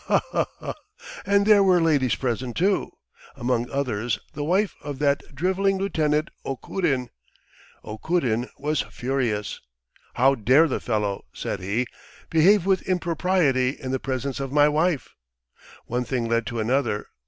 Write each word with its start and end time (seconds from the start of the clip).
Ha 0.07 0.19
ha 0.31 0.45
ha, 0.61 0.73
and 1.27 1.45
there 1.45 1.61
were 1.63 1.79
ladies 1.79 2.15
present, 2.15 2.57
too... 2.57 2.91
among 3.35 3.69
others 3.69 4.17
the 4.33 4.43
wife 4.43 4.73
of 4.81 4.97
that 4.97 5.21
drivelling 5.31 5.77
Lieutenant 5.77 6.31
Okurin.... 6.43 7.09
Okurin 7.85 8.49
was 8.57 8.81
furious.... 8.81 9.59
'How 10.15 10.33
dare 10.33 10.67
the 10.67 10.79
fellow,' 10.79 11.25
said 11.33 11.59
he, 11.59 11.85
'behave 12.31 12.65
with 12.65 12.81
impropriety 12.89 13.77
in 13.79 13.91
the 13.91 13.99
presence 13.99 14.39
of 14.39 14.51
my 14.51 14.67
wife?' 14.67 15.13
One 15.85 16.03
thing 16.05 16.27
led 16.27 16.47
to 16.47 16.59
another 16.59 17.05